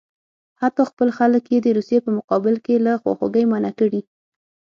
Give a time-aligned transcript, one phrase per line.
[0.61, 4.01] حتی خپل خلک یې د روسیې په مقابل کې له خواخوږۍ منع کړي.